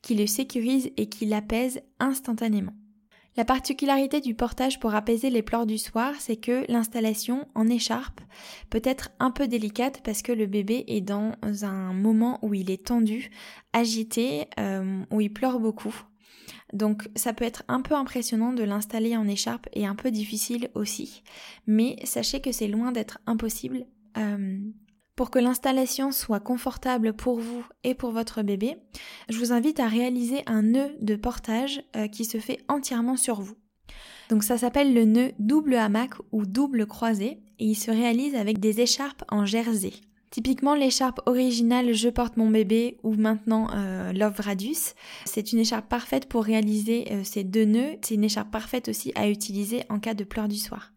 qui 0.01 0.15
le 0.15 0.29
sécurisent 0.29 0.93
et 0.97 1.09
qui 1.09 1.27
l'apaisent 1.27 1.81
instantanément. 1.99 2.75
La 3.39 3.45
particularité 3.45 4.21
du 4.21 4.35
portage 4.35 4.81
pour 4.81 4.97
apaiser 4.97 5.31
les 5.31 5.43
pleurs 5.43 5.65
du 5.65 5.79
soir, 5.79 6.13
c'est 6.19 6.35
que 6.35 6.65
l'installation 6.67 7.47
en 7.55 7.69
écharpe 7.69 8.21
peut 8.69 8.83
être 8.83 9.11
un 9.21 9.31
peu 9.31 9.47
délicate 9.47 10.01
parce 10.03 10.23
que 10.23 10.33
le 10.33 10.47
bébé 10.47 10.83
est 10.89 11.03
dans 11.03 11.35
un 11.63 11.93
moment 11.93 12.41
où 12.43 12.53
il 12.53 12.69
est 12.69 12.87
tendu, 12.87 13.31
agité, 13.73 14.49
euh, 14.59 15.05
où 15.13 15.21
il 15.21 15.33
pleure 15.33 15.61
beaucoup. 15.61 15.95
Donc 16.73 17.09
ça 17.15 17.33
peut 17.33 17.45
être 17.45 17.63
un 17.69 17.81
peu 17.81 17.95
impressionnant 17.95 18.53
de 18.53 18.65
l'installer 18.65 19.17
en 19.17 19.29
écharpe 19.29 19.69
et 19.73 19.87
un 19.87 19.95
peu 19.95 20.11
difficile 20.11 20.69
aussi. 20.75 21.23
Mais 21.69 21.95
sachez 22.03 22.41
que 22.41 22.51
c'est 22.51 22.67
loin 22.67 22.91
d'être 22.91 23.21
impossible. 23.29 23.87
Euh, 24.17 24.59
pour 25.19 25.33
que 25.33 25.41
l'installation 25.41 26.13
soit 26.13 26.39
confortable 26.39 27.13
pour 27.13 27.41
vous 27.41 27.65
et 27.83 27.97
pour 27.97 28.13
votre 28.13 28.43
bébé, 28.43 28.77
je 29.29 29.37
vous 29.41 29.53
invite 29.53 29.81
à 29.81 29.89
réaliser 29.89 30.45
un 30.47 30.63
nœud 30.63 30.95
de 31.01 31.17
portage 31.17 31.83
euh, 31.97 32.07
qui 32.07 32.25
se 32.25 32.39
fait 32.39 32.61
entièrement 32.69 33.17
sur 33.17 33.41
vous. 33.41 33.57
Donc 34.31 34.45
ça 34.45 34.57
s'appelle 34.57 34.95
le 34.95 35.05
nœud 35.07 35.33
double 35.41 35.75
hamac 35.75 36.13
ou 36.31 36.47
double 36.47 36.87
croisé 36.87 37.41
et 37.59 37.65
il 37.65 37.75
se 37.75 37.91
réalise 37.91 38.37
avec 38.37 38.61
des 38.61 38.81
écharpes 38.81 39.25
en 39.29 39.45
jersey. 39.45 39.91
Typiquement 40.31 40.77
l'écharpe 40.77 41.21
originale 41.27 41.95
Je 41.95 42.11
porte 42.11 42.37
mon 42.37 42.49
bébé 42.49 42.99
ou 43.03 43.15
maintenant 43.15 43.71
euh, 43.75 44.13
Love 44.13 44.39
Radius, 44.39 44.95
c'est 45.25 45.53
une 45.53 45.59
écharpe 45.59 45.89
parfaite 45.89 46.27
pour 46.27 46.45
réaliser 46.45 47.09
euh, 47.11 47.25
ces 47.25 47.43
deux 47.43 47.65
nœuds, 47.65 47.97
c'est 48.03 48.15
une 48.15 48.23
écharpe 48.23 48.53
parfaite 48.53 48.89
aussi 48.89 49.11
à 49.17 49.29
utiliser 49.29 49.83
en 49.89 49.99
cas 49.99 50.15
de 50.15 50.23
pleurs 50.23 50.47
du 50.47 50.59
soir. 50.59 50.93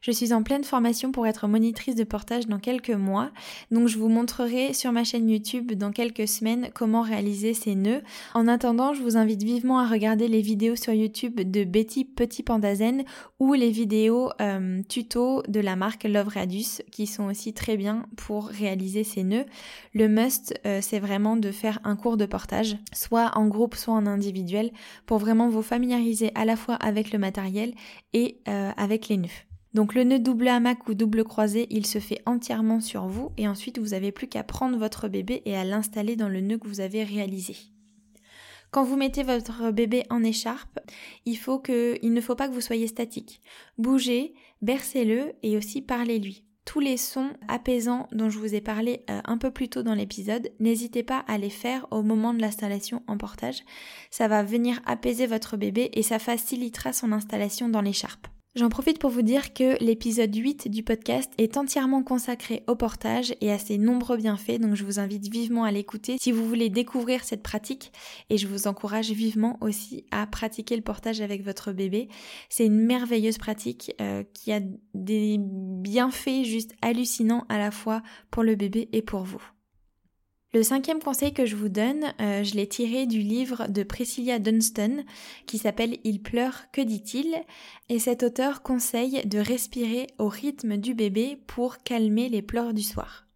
Je 0.00 0.10
suis 0.10 0.32
en 0.32 0.42
pleine 0.42 0.64
formation 0.64 1.12
pour 1.12 1.26
être 1.26 1.48
monitrice 1.48 1.94
de 1.94 2.04
portage 2.04 2.46
dans 2.46 2.58
quelques 2.58 2.90
mois, 2.90 3.30
donc 3.70 3.88
je 3.88 3.98
vous 3.98 4.08
montrerai 4.08 4.72
sur 4.72 4.92
ma 4.92 5.04
chaîne 5.04 5.28
YouTube 5.28 5.72
dans 5.72 5.92
quelques 5.92 6.28
semaines 6.28 6.70
comment 6.74 7.02
réaliser 7.02 7.54
ces 7.54 7.74
nœuds. 7.74 8.02
En 8.34 8.48
attendant, 8.48 8.94
je 8.94 9.02
vous 9.02 9.16
invite 9.16 9.42
vivement 9.42 9.78
à 9.78 9.86
regarder 9.86 10.28
les 10.28 10.40
vidéos 10.40 10.76
sur 10.76 10.92
YouTube 10.92 11.40
de 11.40 11.64
Betty 11.64 12.04
Petit 12.04 12.42
Pandazen 12.42 13.04
ou 13.38 13.54
les 13.54 13.70
vidéos 13.70 14.30
euh, 14.40 14.82
tuto 14.88 15.42
de 15.48 15.60
la 15.60 15.76
marque 15.76 16.04
Love 16.04 16.28
Radius 16.28 16.82
qui 16.90 17.06
sont 17.06 17.24
aussi 17.24 17.52
très 17.52 17.76
bien 17.76 18.06
pour 18.16 18.48
réaliser 18.48 19.04
ces 19.04 19.24
nœuds. 19.24 19.46
Le 19.94 20.08
must, 20.08 20.58
euh, 20.66 20.80
c'est 20.82 20.98
vraiment 20.98 21.36
de 21.36 21.50
faire 21.50 21.80
un 21.84 21.96
cours 21.96 22.16
de 22.16 22.26
portage, 22.26 22.76
soit 22.92 23.32
en 23.34 23.46
groupe, 23.46 23.74
soit 23.74 23.94
en 23.94 24.06
individuel, 24.06 24.70
pour 25.06 25.18
vraiment 25.18 25.48
vous 25.48 25.62
familiariser 25.62 26.30
à 26.34 26.44
la 26.44 26.56
fois 26.56 26.74
avec 26.74 27.12
le 27.12 27.18
matériel 27.18 27.74
et 28.12 28.38
euh, 28.48 28.70
avec 28.76 29.08
les 29.08 29.16
nœuds. 29.16 29.47
Donc 29.78 29.94
le 29.94 30.02
nœud 30.02 30.18
double 30.18 30.48
hamac 30.48 30.88
ou 30.88 30.94
double 30.94 31.22
croisé, 31.22 31.68
il 31.70 31.86
se 31.86 32.00
fait 32.00 32.20
entièrement 32.26 32.80
sur 32.80 33.06
vous 33.06 33.30
et 33.36 33.46
ensuite 33.46 33.78
vous 33.78 33.90
n'avez 33.90 34.10
plus 34.10 34.26
qu'à 34.26 34.42
prendre 34.42 34.76
votre 34.76 35.06
bébé 35.06 35.40
et 35.44 35.56
à 35.56 35.62
l'installer 35.62 36.16
dans 36.16 36.28
le 36.28 36.40
nœud 36.40 36.58
que 36.58 36.66
vous 36.66 36.80
avez 36.80 37.04
réalisé. 37.04 37.54
Quand 38.72 38.82
vous 38.82 38.96
mettez 38.96 39.22
votre 39.22 39.70
bébé 39.70 40.02
en 40.10 40.24
écharpe, 40.24 40.80
il, 41.26 41.38
il 42.02 42.12
ne 42.12 42.20
faut 42.20 42.34
pas 42.34 42.48
que 42.48 42.54
vous 42.54 42.60
soyez 42.60 42.88
statique. 42.88 43.40
Bougez, 43.78 44.34
bercez-le 44.62 45.34
et 45.44 45.56
aussi 45.56 45.80
parlez-lui. 45.80 46.42
Tous 46.64 46.80
les 46.80 46.96
sons 46.96 47.30
apaisants 47.46 48.08
dont 48.10 48.30
je 48.30 48.38
vous 48.40 48.56
ai 48.56 48.60
parlé 48.60 49.04
euh, 49.08 49.20
un 49.26 49.38
peu 49.38 49.52
plus 49.52 49.68
tôt 49.68 49.84
dans 49.84 49.94
l'épisode, 49.94 50.50
n'hésitez 50.58 51.04
pas 51.04 51.20
à 51.28 51.38
les 51.38 51.50
faire 51.50 51.86
au 51.92 52.02
moment 52.02 52.34
de 52.34 52.40
l'installation 52.40 53.04
en 53.06 53.16
portage. 53.16 53.62
Ça 54.10 54.26
va 54.26 54.42
venir 54.42 54.80
apaiser 54.86 55.28
votre 55.28 55.56
bébé 55.56 55.88
et 55.92 56.02
ça 56.02 56.18
facilitera 56.18 56.92
son 56.92 57.12
installation 57.12 57.68
dans 57.68 57.80
l'écharpe. 57.80 58.26
J'en 58.54 58.70
profite 58.70 58.98
pour 58.98 59.10
vous 59.10 59.22
dire 59.22 59.52
que 59.52 59.82
l'épisode 59.82 60.34
8 60.34 60.68
du 60.68 60.82
podcast 60.82 61.30
est 61.38 61.56
entièrement 61.56 62.02
consacré 62.02 62.64
au 62.66 62.74
portage 62.74 63.34
et 63.40 63.52
à 63.52 63.58
ses 63.58 63.78
nombreux 63.78 64.16
bienfaits, 64.16 64.58
donc 64.58 64.74
je 64.74 64.84
vous 64.84 64.98
invite 64.98 65.28
vivement 65.30 65.64
à 65.64 65.70
l'écouter 65.70 66.16
si 66.20 66.32
vous 66.32 66.46
voulez 66.48 66.70
découvrir 66.70 67.24
cette 67.24 67.42
pratique 67.42 67.92
et 68.30 68.38
je 68.38 68.48
vous 68.48 68.66
encourage 68.66 69.10
vivement 69.10 69.58
aussi 69.60 70.06
à 70.10 70.26
pratiquer 70.26 70.76
le 70.76 70.82
portage 70.82 71.20
avec 71.20 71.44
votre 71.44 71.72
bébé. 71.72 72.08
C'est 72.48 72.66
une 72.66 72.80
merveilleuse 72.80 73.38
pratique 73.38 73.92
euh, 74.00 74.24
qui 74.32 74.50
a 74.50 74.60
des 74.94 75.36
bienfaits 75.38 76.44
juste 76.44 76.74
hallucinants 76.80 77.44
à 77.48 77.58
la 77.58 77.70
fois 77.70 78.02
pour 78.30 78.42
le 78.42 78.56
bébé 78.56 78.88
et 78.92 79.02
pour 79.02 79.24
vous. 79.24 79.42
Le 80.54 80.62
cinquième 80.62 81.02
conseil 81.02 81.34
que 81.34 81.44
je 81.44 81.56
vous 81.56 81.68
donne, 81.68 82.04
euh, 82.22 82.42
je 82.42 82.54
l'ai 82.54 82.66
tiré 82.66 83.04
du 83.04 83.20
livre 83.20 83.68
de 83.68 83.82
Priscilla 83.82 84.38
Dunstan 84.38 85.04
qui 85.46 85.58
s'appelle 85.58 85.98
Il 86.04 86.22
pleure, 86.22 86.70
que 86.72 86.80
dit-il? 86.80 87.36
Et 87.90 87.98
cet 87.98 88.22
auteur 88.22 88.62
conseille 88.62 89.26
de 89.26 89.38
respirer 89.38 90.06
au 90.18 90.28
rythme 90.28 90.78
du 90.78 90.94
bébé 90.94 91.38
pour 91.46 91.76
calmer 91.78 92.30
les 92.30 92.40
pleurs 92.40 92.72
du 92.72 92.82
soir. 92.82 93.26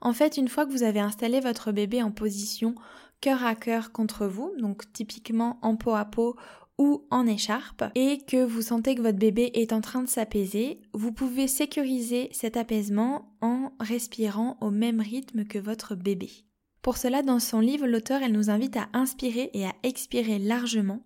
En 0.00 0.12
fait, 0.12 0.38
une 0.38 0.48
fois 0.48 0.66
que 0.66 0.72
vous 0.72 0.82
avez 0.82 0.98
installé 0.98 1.38
votre 1.38 1.70
bébé 1.70 2.02
en 2.02 2.10
position 2.10 2.74
cœur 3.20 3.44
à 3.44 3.54
cœur 3.54 3.92
contre 3.92 4.26
vous, 4.26 4.50
donc 4.58 4.92
typiquement 4.92 5.60
en 5.62 5.76
peau 5.76 5.94
à 5.94 6.04
peau 6.04 6.34
ou 6.78 7.06
en 7.12 7.28
écharpe, 7.28 7.84
et 7.94 8.18
que 8.26 8.44
vous 8.44 8.62
sentez 8.62 8.96
que 8.96 9.02
votre 9.02 9.18
bébé 9.18 9.52
est 9.54 9.72
en 9.72 9.80
train 9.80 10.02
de 10.02 10.08
s'apaiser, 10.08 10.80
vous 10.94 11.12
pouvez 11.12 11.46
sécuriser 11.46 12.28
cet 12.32 12.56
apaisement 12.56 13.32
en 13.40 13.70
respirant 13.78 14.56
au 14.60 14.72
même 14.72 15.00
rythme 15.00 15.44
que 15.44 15.60
votre 15.60 15.94
bébé. 15.94 16.28
Pour 16.86 16.98
cela, 16.98 17.22
dans 17.22 17.40
son 17.40 17.58
livre, 17.58 17.88
l'auteur, 17.88 18.22
elle 18.22 18.30
nous 18.30 18.48
invite 18.48 18.76
à 18.76 18.88
inspirer 18.92 19.50
et 19.54 19.66
à 19.66 19.74
expirer 19.82 20.38
largement 20.38 21.02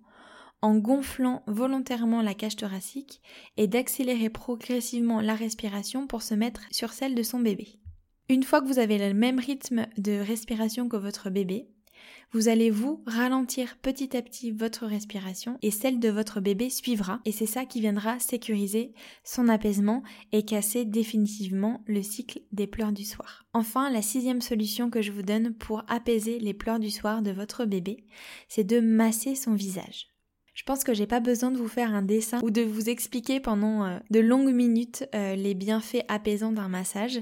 en 0.61 0.77
gonflant 0.77 1.43
volontairement 1.47 2.21
la 2.21 2.35
cage 2.35 2.57
thoracique 2.57 3.23
et 3.57 3.67
d'accélérer 3.67 4.29
progressivement 4.29 5.23
la 5.23 5.35
respiration 5.35 6.07
pour 6.07 6.21
se 6.21 6.35
mettre 6.35 6.61
sur 6.71 6.93
celle 6.93 7.15
de 7.15 7.23
son 7.23 7.41
bébé. 7.41 7.81
Une 8.29 8.43
fois 8.43 8.61
que 8.61 8.67
vous 8.67 8.79
avez 8.79 8.99
le 8.99 9.15
même 9.15 9.39
rythme 9.39 9.87
de 9.97 10.21
respiration 10.21 10.87
que 10.87 10.99
votre 10.99 11.31
bébé, 11.31 11.71
vous 12.33 12.49
allez 12.49 12.71
vous 12.71 13.03
ralentir 13.07 13.77
petit 13.79 14.17
à 14.17 14.23
petit 14.23 14.53
votre 14.53 14.87
respiration 14.87 15.59
et 15.63 15.71
celle 15.71 15.99
de 15.99 16.09
votre 16.09 16.41
bébé 16.41 16.71
suivra 16.71 17.21
et 17.25 17.33
c'est 17.33 17.47
ça 17.47 17.65
qui 17.65 17.81
viendra 17.81 18.19
sécuriser 18.21 18.93
son 19.25 19.49
apaisement 19.49 20.03
et 20.33 20.45
casser 20.45 20.85
définitivement 20.85 21.83
le 21.87 22.03
cycle 22.03 22.41
des 22.53 22.67
pleurs 22.67 22.93
du 22.93 23.05
soir. 23.05 23.47
Enfin, 23.53 23.91
la 23.91 24.03
sixième 24.03 24.41
solution 24.41 24.91
que 24.91 25.03
je 25.03 25.13
vous 25.13 25.23
donne 25.23 25.55
pour 25.55 25.83
apaiser 25.89 26.39
les 26.39 26.55
pleurs 26.55 26.79
du 26.79 26.91
soir 26.91 27.23
de 27.23 27.33
votre 27.33 27.65
bébé, 27.65 28.05
c'est 28.49 28.65
de 28.65 28.81
masser 28.81 29.35
son 29.35 29.55
visage. 29.55 30.07
Je 30.55 30.65
pense 30.65 30.85
que 30.85 30.93
j'ai 30.93 31.07
pas 31.07 31.21
besoin 31.21 31.51
de 31.51 31.57
vous 31.57 31.69
faire 31.69 31.95
un 31.95 32.03
dessin 32.03 32.41
ou 32.43 32.51
de 32.51 32.63
vous 32.63 32.91
expliquer 32.91 33.41
pendant 33.41 33.85
euh, 33.85 33.99
de 34.11 34.21
longues 34.21 34.53
minutes 34.53 35.09
euh, 35.15 35.35
les 35.35 35.55
bienfaits 35.55 36.05
apaisants 36.09 36.53
d'un 36.53 36.69
massage 36.69 37.21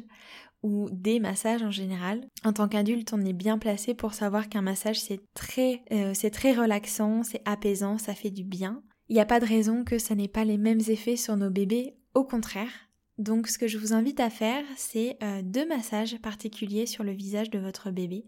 ou 0.62 0.88
des 0.90 1.20
massages 1.20 1.62
en 1.62 1.70
général. 1.70 2.26
En 2.44 2.52
tant 2.52 2.68
qu'adulte, 2.68 3.12
on 3.12 3.24
est 3.24 3.32
bien 3.32 3.58
placé 3.58 3.94
pour 3.94 4.14
savoir 4.14 4.48
qu'un 4.48 4.62
massage 4.62 5.00
c'est 5.00 5.20
très, 5.34 5.82
euh, 5.92 6.12
relaxant, 6.12 7.22
c'est 7.22 7.42
apaisant, 7.44 7.98
ça 7.98 8.14
fait 8.14 8.30
du 8.30 8.44
bien. 8.44 8.82
Il 9.08 9.14
n'y 9.14 9.20
a 9.20 9.26
pas 9.26 9.40
de 9.40 9.46
raison 9.46 9.84
que 9.84 9.98
ça 9.98 10.14
n'ait 10.14 10.28
pas 10.28 10.44
les 10.44 10.58
mêmes 10.58 10.82
effets 10.88 11.16
sur 11.16 11.36
nos 11.36 11.50
bébés, 11.50 11.96
au 12.14 12.24
contraire. 12.24 12.70
Donc 13.18 13.48
ce 13.48 13.58
que 13.58 13.66
je 13.66 13.78
vous 13.78 13.92
invite 13.92 14.20
à 14.20 14.30
faire, 14.30 14.64
c'est 14.76 15.16
euh, 15.22 15.42
deux 15.42 15.66
massages 15.66 16.18
particuliers 16.18 16.86
sur 16.86 17.02
le 17.02 17.12
visage 17.12 17.50
de 17.50 17.58
votre 17.58 17.90
bébé 17.90 18.24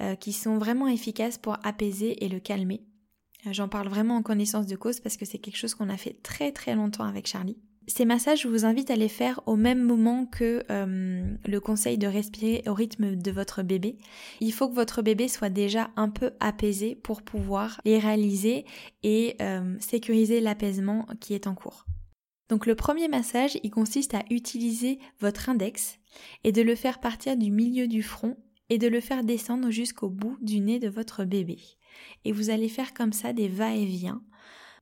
euh, 0.00 0.14
qui 0.14 0.32
sont 0.32 0.58
vraiment 0.58 0.86
efficaces 0.86 1.38
pour 1.38 1.56
apaiser 1.64 2.24
et 2.24 2.28
le 2.28 2.38
calmer. 2.38 2.84
J'en 3.50 3.68
parle 3.68 3.88
vraiment 3.88 4.16
en 4.16 4.22
connaissance 4.22 4.66
de 4.66 4.76
cause 4.76 5.00
parce 5.00 5.16
que 5.16 5.24
c'est 5.24 5.38
quelque 5.38 5.56
chose 5.56 5.74
qu'on 5.74 5.88
a 5.88 5.96
fait 5.96 6.18
très 6.22 6.52
très 6.52 6.74
longtemps 6.74 7.04
avec 7.04 7.26
Charlie. 7.26 7.58
Ces 7.88 8.04
massages, 8.04 8.42
je 8.42 8.48
vous 8.48 8.66
invite 8.66 8.90
à 8.90 8.96
les 8.96 9.08
faire 9.08 9.40
au 9.46 9.56
même 9.56 9.82
moment 9.82 10.26
que 10.26 10.62
euh, 10.70 11.22
le 11.46 11.58
conseil 11.58 11.96
de 11.96 12.06
respirer 12.06 12.62
au 12.66 12.74
rythme 12.74 13.16
de 13.16 13.30
votre 13.30 13.62
bébé. 13.62 13.96
Il 14.40 14.52
faut 14.52 14.68
que 14.68 14.74
votre 14.74 15.00
bébé 15.00 15.26
soit 15.26 15.48
déjà 15.48 15.90
un 15.96 16.10
peu 16.10 16.32
apaisé 16.38 16.94
pour 16.94 17.22
pouvoir 17.22 17.80
les 17.86 17.98
réaliser 17.98 18.66
et 19.02 19.36
euh, 19.40 19.74
sécuriser 19.80 20.40
l'apaisement 20.40 21.06
qui 21.18 21.32
est 21.32 21.46
en 21.46 21.54
cours. 21.54 21.86
Donc 22.50 22.66
le 22.66 22.74
premier 22.74 23.08
massage, 23.08 23.58
il 23.62 23.70
consiste 23.70 24.12
à 24.12 24.22
utiliser 24.28 24.98
votre 25.18 25.48
index 25.48 25.98
et 26.44 26.52
de 26.52 26.60
le 26.60 26.74
faire 26.74 27.00
partir 27.00 27.38
du 27.38 27.50
milieu 27.50 27.88
du 27.88 28.02
front 28.02 28.36
et 28.68 28.76
de 28.76 28.86
le 28.86 29.00
faire 29.00 29.24
descendre 29.24 29.70
jusqu'au 29.70 30.10
bout 30.10 30.36
du 30.42 30.60
nez 30.60 30.78
de 30.78 30.88
votre 30.88 31.24
bébé. 31.24 31.58
Et 32.26 32.32
vous 32.32 32.50
allez 32.50 32.68
faire 32.68 32.92
comme 32.92 33.14
ça 33.14 33.32
des 33.32 33.48
va-et-vient 33.48 34.22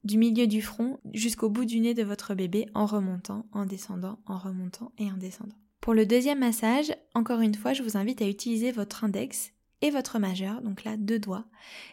du 0.07 0.19
milieu 0.19 0.47
du 0.47 0.63
front 0.63 0.99
jusqu'au 1.13 1.51
bout 1.51 1.65
du 1.65 1.81
nez 1.81 1.95
de 1.95 2.03
votre 2.03 2.35
bébé 2.35 2.67
en 2.75 2.87
remontant, 2.87 3.47
en 3.53 3.67
descendant, 3.67 4.19
en 4.27 4.39
remontant 4.39 4.93
et 4.99 5.11
en 5.11 5.17
descendant. 5.17 5.57
Pour 5.81 5.95
le 5.95 6.07
deuxième 6.07 6.39
massage, 6.39 6.95
encore 7.15 7.41
une 7.41 7.55
fois, 7.55 7.73
je 7.73 7.83
vous 7.83 7.97
invite 7.97 8.23
à 8.23 8.29
utiliser 8.29 8.73
votre 8.73 9.05
index 9.05 9.53
et 9.83 9.91
votre 9.91 10.19
majeur, 10.19 10.63
donc 10.63 10.85
là 10.85 10.97
deux 10.97 11.19
doigts, 11.19 11.45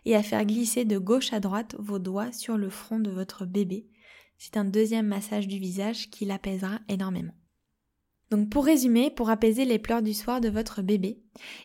et 0.05 0.15
à 0.15 0.24
faire 0.24 0.46
glisser 0.46 0.86
de 0.86 0.98
gauche 0.98 1.34
à 1.34 1.39
droite 1.39 1.75
vos 1.79 2.00
doigts 2.00 2.32
sur 2.32 2.58
le 2.58 2.70
front 2.70 3.00
de 3.00 3.12
votre 3.12 3.46
bébé. 3.46 3.88
C'est 4.38 4.58
un 4.58 4.65
deuxième 4.65 5.08
massage 5.08 5.48
du 5.48 5.60
visage 5.60 6.10
qui 6.10 6.25
l'apaisera 6.25 6.79
énormément. 6.88 7.34
Donc 8.34 8.50
pour 8.50 8.66
résumer, 8.66 9.12
pour 9.12 9.30
apaiser 9.30 9.63
les 9.63 9.78
pleurs 9.78 10.02
du 10.02 10.16
soir 10.16 10.42
de 10.42 10.50
votre 10.50 10.82
bébé, 10.82 11.20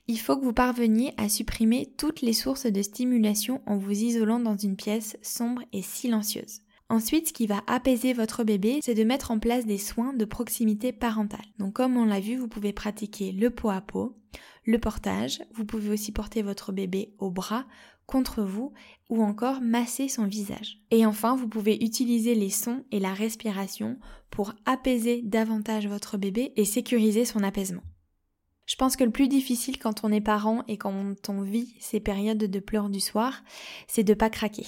il 0.06 0.20
faut 0.20 0.36
que 0.36 0.44
vous 0.44 0.52
parveniez 0.52 1.14
à 1.16 1.30
supprimer 1.30 1.94
toutes 1.96 2.20
les 2.20 2.34
sources 2.34 2.66
de 2.66 2.82
stimulation 2.82 3.62
en 3.64 3.78
vous 3.78 4.02
isolant 4.02 4.38
dans 4.38 4.58
une 4.58 4.76
pièce 4.76 5.16
sombre 5.22 5.62
et 5.72 5.80
silencieuse. 5.80 6.60
Ensuite, 6.90 7.28
ce 7.28 7.32
qui 7.34 7.46
va 7.46 7.62
apaiser 7.66 8.14
votre 8.14 8.44
bébé, 8.44 8.80
c'est 8.82 8.94
de 8.94 9.04
mettre 9.04 9.30
en 9.30 9.38
place 9.38 9.66
des 9.66 9.76
soins 9.76 10.14
de 10.14 10.24
proximité 10.24 10.90
parentale. 10.92 11.44
Donc 11.58 11.74
comme 11.74 11.98
on 11.98 12.06
l'a 12.06 12.20
vu, 12.20 12.36
vous 12.36 12.48
pouvez 12.48 12.72
pratiquer 12.72 13.30
le 13.32 13.50
pot 13.50 13.68
à 13.68 13.82
pot, 13.82 14.16
le 14.64 14.78
portage, 14.78 15.42
vous 15.54 15.66
pouvez 15.66 15.90
aussi 15.90 16.12
porter 16.12 16.42
votre 16.42 16.72
bébé 16.72 17.14
au 17.18 17.30
bras 17.30 17.66
contre 18.06 18.42
vous 18.42 18.72
ou 19.10 19.22
encore 19.22 19.60
masser 19.60 20.08
son 20.08 20.26
visage. 20.26 20.78
Et 20.90 21.04
enfin, 21.04 21.36
vous 21.36 21.46
pouvez 21.46 21.84
utiliser 21.84 22.34
les 22.34 22.50
sons 22.50 22.84
et 22.90 23.00
la 23.00 23.12
respiration 23.12 23.98
pour 24.30 24.54
apaiser 24.64 25.20
davantage 25.22 25.86
votre 25.86 26.16
bébé 26.16 26.52
et 26.56 26.64
sécuriser 26.64 27.26
son 27.26 27.42
apaisement. 27.42 27.82
Je 28.64 28.76
pense 28.76 28.96
que 28.96 29.04
le 29.04 29.10
plus 29.10 29.28
difficile 29.28 29.78
quand 29.78 30.04
on 30.04 30.12
est 30.12 30.22
parent 30.22 30.64
et 30.68 30.78
quand 30.78 31.14
on 31.28 31.42
vit 31.42 31.74
ces 31.80 32.00
périodes 32.00 32.38
de 32.38 32.60
pleurs 32.60 32.90
du 32.90 33.00
soir, 33.00 33.42
c'est 33.86 34.04
de 34.04 34.14
pas 34.14 34.30
craquer. 34.30 34.66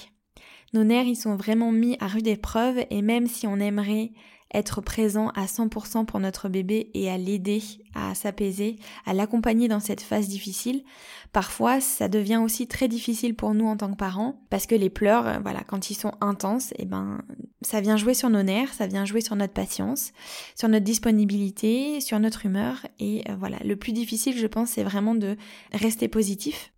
Nos 0.72 0.84
nerfs, 0.84 1.06
ils 1.06 1.16
sont 1.16 1.36
vraiment 1.36 1.72
mis 1.72 1.96
à 2.00 2.06
rude 2.06 2.28
épreuve 2.28 2.84
et 2.90 3.02
même 3.02 3.26
si 3.26 3.46
on 3.46 3.56
aimerait 3.56 4.12
être 4.52 4.80
présent 4.80 5.28
à 5.30 5.46
100% 5.46 6.06
pour 6.06 6.18
notre 6.18 6.48
bébé 6.48 6.90
et 6.94 7.10
à 7.10 7.16
l'aider 7.16 7.62
à 7.94 8.14
s'apaiser, 8.14 8.76
à 9.06 9.14
l'accompagner 9.14 9.68
dans 9.68 9.80
cette 9.80 10.00
phase 10.00 10.28
difficile. 10.28 10.84
Parfois, 11.32 11.80
ça 11.80 12.08
devient 12.08 12.40
aussi 12.42 12.66
très 12.66 12.88
difficile 12.88 13.34
pour 13.34 13.54
nous 13.54 13.66
en 13.66 13.76
tant 13.76 13.90
que 13.90 13.96
parents 13.96 14.40
parce 14.50 14.66
que 14.66 14.74
les 14.74 14.90
pleurs, 14.90 15.26
euh, 15.26 15.38
voilà, 15.42 15.62
quand 15.62 15.90
ils 15.90 15.94
sont 15.94 16.12
intenses, 16.20 16.72
et 16.72 16.80
eh 16.80 16.84
ben, 16.84 17.22
ça 17.62 17.80
vient 17.80 17.96
jouer 17.96 18.14
sur 18.14 18.30
nos 18.30 18.42
nerfs, 18.42 18.72
ça 18.74 18.86
vient 18.86 19.04
jouer 19.04 19.20
sur 19.20 19.36
notre 19.36 19.52
patience, 19.52 20.12
sur 20.56 20.68
notre 20.68 20.84
disponibilité, 20.84 22.00
sur 22.00 22.18
notre 22.18 22.46
humeur 22.46 22.86
et 22.98 23.22
euh, 23.28 23.36
voilà, 23.38 23.58
le 23.64 23.76
plus 23.76 23.92
difficile, 23.92 24.36
je 24.36 24.46
pense, 24.46 24.70
c'est 24.70 24.84
vraiment 24.84 25.14
de 25.14 25.36
rester 25.72 26.08
positif 26.08 26.72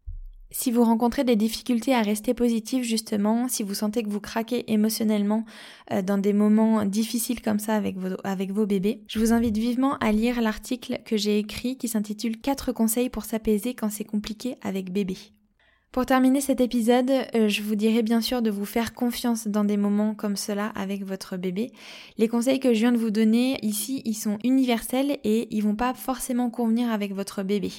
si 0.53 0.71
vous 0.71 0.85
rencontrez 0.85 1.25
des 1.25 1.37
difficultés 1.37 1.95
à 1.95 2.03
rester 2.03 2.35
positif 2.35 2.85
justement, 2.85 3.49
si 3.49 3.63
vous 3.63 3.75
sentez 3.75 4.03
que 4.03 4.09
vous 4.09 4.21
craquez 4.21 4.71
émotionnellement 4.73 5.45
euh, 5.91 6.03
dans 6.03 6.19
des 6.19 6.33
moments 6.33 6.85
difficiles 6.85 7.41
comme 7.43 7.59
ça 7.59 7.75
avec 7.75 7.97
vos, 7.97 8.67
bébés, 8.67 9.03
je 9.09 9.19
vous 9.19 9.33
invite 9.33 9.57
vivement 9.57 9.97
à 9.99 10.13
lire 10.13 10.41
l'article 10.41 11.01
que 11.05 11.17
j'ai 11.17 11.39
écrit 11.39 11.77
qui 11.77 11.89
s'intitule 11.89 12.39
4 12.41 12.73
conseils 12.73 13.09
pour 13.09 13.25
s'apaiser 13.25 13.75
quand 13.75 13.91
c'est 13.91 14.05
compliqué 14.05 14.57
avec 14.63 14.93
bébé. 14.93 15.17
Pour 15.91 16.07
terminer 16.07 16.41
cet 16.41 16.63
épisode, 16.63 17.11
euh, 17.35 17.49
je 17.49 17.61
vous 17.61 17.75
dirais 17.75 18.03
bien 18.03 18.23
sûr 18.23 18.41
de 18.41 18.51
vous 18.51 18.65
faire 18.65 18.95
confiance 18.95 19.47
dans 19.47 19.65
des 19.65 19.77
moments 19.77 20.15
comme 20.15 20.37
cela 20.37 20.69
avec 20.69 21.05
votre 21.05 21.37
bébé. 21.37 21.71
Les 22.17 22.29
conseils 22.29 22.61
que 22.61 22.73
je 22.73 22.79
viens 22.79 22.93
de 22.93 22.97
vous 22.97 23.11
donner 23.11 23.59
ici, 23.63 24.01
ils 24.07 24.15
sont 24.15 24.39
universels 24.43 25.19
et 25.23 25.55
ils 25.55 25.63
vont 25.63 25.77
pas 25.77 25.93
forcément 25.93 26.49
convenir 26.49 26.91
avec 26.91 27.13
votre 27.15 27.43
bébé. 27.43 27.73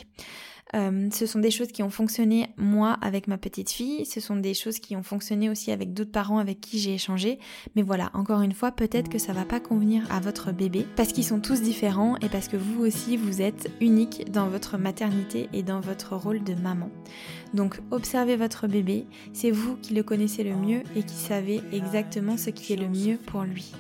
Euh, 0.76 1.10
ce 1.12 1.26
sont 1.26 1.40
des 1.40 1.52
choses 1.52 1.72
qui 1.72 1.84
ont 1.84 1.90
fonctionné 1.90 2.48
moi 2.58 2.98
avec 3.02 3.28
ma 3.28 3.38
petite 3.38 3.70
fille, 3.70 4.06
ce 4.06 4.20
sont 4.20 4.36
des 4.36 4.54
choses 4.54 4.80
qui 4.80 4.96
ont 4.96 5.04
fonctionné 5.04 5.50
aussi 5.50 5.72
avec 5.72 5.94
d'autres 5.94 6.12
parents 6.12 6.40
avec 6.40 6.62
qui 6.62 6.80
j'ai 6.80 6.96
échangé. 6.96 7.40
Mais 7.76 7.82
voilà, 7.82 8.10
encore 8.14 8.42
une 8.42 8.54
fois, 8.54 8.72
peut-être 8.72 9.10
que 9.10 9.20
ça 9.20 9.34
va 9.34 9.46
pas 9.46 9.60
convenir 9.60 10.04
à 10.12 10.20
votre 10.20 10.52
bébé 10.52 10.86
parce 10.96 11.14
qu'ils 11.14 11.26
sont 11.26 11.40
tous 11.40 11.62
différents 11.62 12.18
et 12.18 12.30
parce 12.30 12.48
que 12.48 12.58
vous 12.58 12.84
aussi 12.84 13.18
vous 13.18 13.42
êtes 13.42 13.70
unique 13.82 14.32
dans 14.32 14.48
votre 14.48 14.78
maternité 14.78 15.50
et 15.54 15.64
dans 15.64 15.80
votre 15.80 16.16
rôle 16.16 16.44
de 16.44 16.56
maman. 16.56 16.90
Donc 17.54 17.80
observez 17.92 18.36
votre 18.36 18.68
bébé, 18.68 19.06
c'est 19.34 19.52
vous 19.52 19.78
qui 19.78 19.94
le 19.94 20.04
connaissez 20.04 20.44
le 20.44 20.56
mieux 20.56 20.82
et 20.96 21.04
qui 21.04 21.16
savez 21.16 21.62
exactement 21.72 22.38
ce 22.38 22.50
qui 22.50 22.74
est 22.74 22.78
le 22.78 22.90
mieux 22.90 23.18
pour 23.18 23.44
lui. 23.44 23.74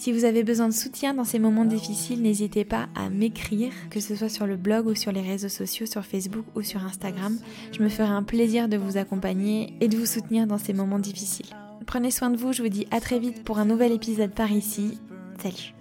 Si 0.00 0.12
vous 0.12 0.24
avez 0.24 0.44
besoin 0.44 0.66
de 0.66 0.72
soutien 0.72 1.12
dans 1.12 1.24
ces 1.24 1.38
moments 1.38 1.66
difficiles, 1.66 2.22
n'hésitez 2.22 2.64
pas 2.64 2.88
à 2.94 3.10
m'écrire, 3.10 3.70
que 3.90 4.00
ce 4.00 4.16
soit 4.16 4.30
sur 4.30 4.46
le 4.46 4.56
blog 4.56 4.86
ou 4.86 4.94
sur 4.94 5.12
les 5.12 5.20
réseaux 5.20 5.50
sociaux, 5.50 5.84
sur 5.84 6.06
Facebook 6.06 6.46
ou 6.54 6.62
sur 6.62 6.82
Instagram. 6.82 7.36
Je 7.70 7.82
me 7.82 7.90
ferai 7.90 8.08
un 8.08 8.22
plaisir 8.22 8.66
de 8.66 8.78
vous 8.78 8.96
accompagner 8.96 9.74
et 9.82 9.88
de 9.88 9.98
vous 9.98 10.06
soutenir 10.06 10.46
dans 10.46 10.56
ces 10.56 10.72
moments 10.72 10.98
difficiles. 10.98 11.54
Prenez 11.84 12.10
soin 12.10 12.30
de 12.30 12.38
vous, 12.38 12.54
je 12.54 12.62
vous 12.62 12.70
dis 12.70 12.86
à 12.90 12.98
très 12.98 13.18
vite 13.18 13.44
pour 13.44 13.58
un 13.58 13.66
nouvel 13.66 13.92
épisode 13.92 14.30
par 14.30 14.50
ici. 14.50 14.98
Salut 15.42 15.74